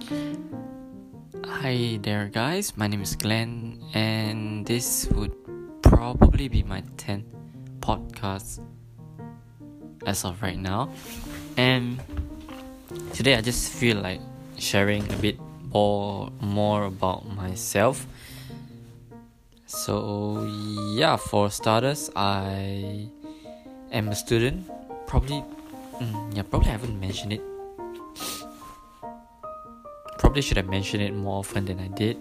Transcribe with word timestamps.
Hi 0.00 1.98
there, 2.00 2.30
guys. 2.32 2.72
My 2.76 2.86
name 2.86 3.02
is 3.02 3.16
Glenn, 3.16 3.84
and 3.92 4.64
this 4.64 5.06
would 5.12 5.36
probably 5.82 6.48
be 6.48 6.62
my 6.62 6.80
10th 6.96 7.28
podcast 7.80 8.64
as 10.06 10.24
of 10.24 10.40
right 10.40 10.58
now. 10.58 10.88
And 11.58 12.00
today, 13.12 13.36
I 13.36 13.42
just 13.42 13.72
feel 13.72 13.98
like 13.98 14.20
sharing 14.56 15.04
a 15.12 15.16
bit 15.16 15.36
more, 15.68 16.32
more 16.40 16.84
about 16.84 17.28
myself. 17.28 18.06
So, 19.66 20.48
yeah, 20.96 21.16
for 21.16 21.50
starters, 21.50 22.10
I 22.16 23.06
am 23.92 24.08
a 24.08 24.14
student. 24.14 24.64
Probably, 25.06 25.44
mm, 26.00 26.36
yeah, 26.36 26.42
probably 26.48 26.68
I 26.68 26.72
haven't 26.72 26.98
mentioned 26.98 27.34
it 27.34 27.42
probably 30.40 30.48
should 30.48 30.56
have 30.56 30.70
mentioned 30.70 31.02
it 31.02 31.14
more 31.14 31.40
often 31.40 31.66
than 31.66 31.78
I 31.80 31.88
did. 31.88 32.16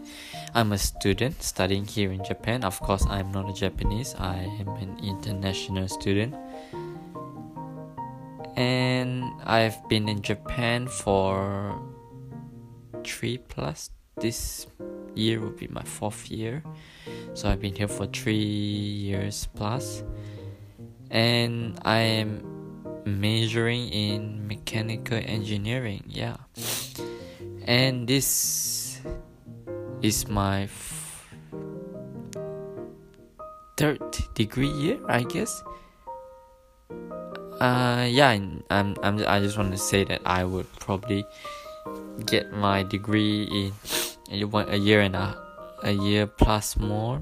I'm 0.54 0.74
a 0.74 0.78
student 0.78 1.42
studying 1.42 1.86
here 1.86 2.12
in 2.12 2.24
Japan. 2.24 2.64
Of 2.66 2.80
course, 2.82 3.06
I'm 3.08 3.32
not 3.32 3.50
a 3.50 3.54
Japanese, 3.54 4.14
I 4.20 4.44
am 4.60 4.68
an 4.76 5.00
international 5.02 5.88
student. 5.88 6.36
And 8.58 9.24
I've 9.46 9.78
been 9.88 10.10
in 10.10 10.22
Japan 10.22 10.88
for 10.88 11.80
three 13.06 13.38
plus. 13.38 13.90
This 14.20 14.68
year 15.16 15.40
will 15.40 15.56
be 15.56 15.68
my 15.68 15.84
fourth 15.84 16.30
year. 16.30 16.62
So 17.36 17.48
I've 17.48 17.62
been 17.62 17.76
here 17.76 17.88
for 17.88 18.06
three 18.08 18.36
years 18.36 19.48
plus. 19.56 20.04
And 21.10 21.80
I 21.86 22.20
am 22.20 22.44
majoring 23.06 23.88
in 23.90 24.46
mechanical 24.46 25.18
engineering. 25.24 26.04
Yeah 26.06 26.36
and 27.70 28.10
this 28.10 28.98
is 30.02 30.26
my 30.26 30.66
f- 30.66 31.30
third 33.78 34.02
degree 34.34 34.74
year 34.74 34.98
i 35.08 35.22
guess. 35.22 35.62
Uh 37.62 38.08
yeah 38.10 38.34
I'm, 38.74 38.96
I'm 39.04 39.22
i 39.28 39.38
just 39.40 39.60
want 39.60 39.72
to 39.72 39.78
say 39.78 40.04
that 40.06 40.26
i 40.26 40.44
would 40.44 40.66
probably 40.80 41.28
get 42.26 42.52
my 42.52 42.82
degree 42.82 43.46
in 43.52 43.72
a 44.32 44.78
year 44.78 45.02
and 45.02 45.16
a, 45.16 45.38
a 45.84 45.92
year 45.92 46.26
plus 46.26 46.78
more. 46.78 47.22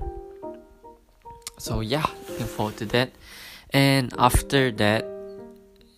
So 1.58 1.82
yeah 1.82 2.06
looking 2.30 2.46
forward 2.46 2.78
to 2.78 2.86
that. 2.88 3.12
And 3.72 4.14
after 4.18 4.72
that 4.72 5.06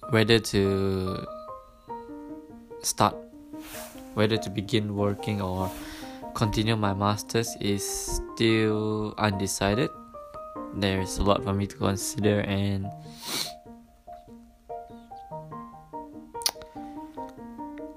whether 0.09 0.39
to 0.39 1.27
start 2.81 3.15
whether 4.13 4.37
to 4.37 4.49
begin 4.49 4.95
working 4.95 5.41
or 5.41 5.71
continue 6.33 6.75
my 6.75 6.93
masters 6.93 7.55
is 7.59 7.83
still 7.83 9.13
undecided. 9.17 9.89
There's 10.75 11.17
a 11.17 11.23
lot 11.23 11.43
for 11.43 11.53
me 11.53 11.67
to 11.67 11.75
consider 11.75 12.41
and 12.41 12.87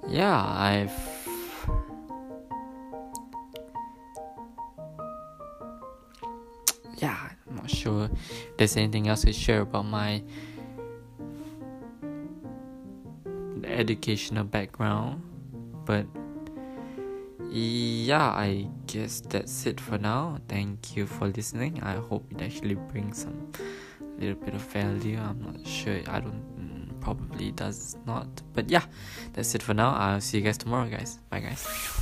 yeah, 0.09 0.37
I've 0.37 0.93
yeah, 6.99 7.17
I'm 7.49 7.57
not 7.57 7.71
sure 7.71 8.11
there's 8.57 8.77
anything 8.77 9.09
else 9.09 9.23
to 9.23 9.33
share 9.33 9.61
about 9.63 9.87
my 9.87 10.23
educational 13.65 14.45
background 14.45 15.32
but 15.85 16.07
yeah 17.51 18.31
i 18.31 18.67
guess 18.93 19.21
that's 19.21 19.67
it 19.67 19.81
for 19.81 19.99
now. 19.99 20.39
Thank 20.49 20.97
you 20.97 21.07
for 21.07 21.29
listening. 21.29 21.83
I 21.83 21.95
hope 21.95 22.25
it 22.31 22.43
actually 22.43 22.75
brings 22.75 23.23
some 23.23 23.53
little 24.19 24.37
bit 24.37 24.55
of 24.55 24.61
value. 24.61 25.19
I'm 25.19 25.41
not 25.43 25.67
sure. 25.67 26.01
I 26.09 26.21
don't 26.21 26.45
mm, 26.61 27.01
probably 27.01 27.53
does 27.53 27.97
not. 28.07 28.29
But 28.53 28.69
yeah 28.69 28.85
that's 29.33 29.55
it 29.55 29.63
for 29.63 29.75
now. 29.75 29.95
I'll 29.95 30.21
see 30.21 30.39
you 30.39 30.45
guys 30.45 30.59
tomorrow 30.59 30.89
guys. 30.89 31.19
Bye 31.31 31.41
guys 31.41 32.02